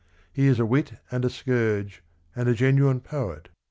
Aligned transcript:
119 0.33 0.43
He 0.45 0.49
is 0.51 0.59
a 0.59 0.65
wit 0.65 0.93
and 1.11 1.23
a 1.23 1.29
scourge 1.29 2.01
and 2.35 2.49
a 2.49 2.55
genuine 2.55 3.01
poet. 3.01 3.49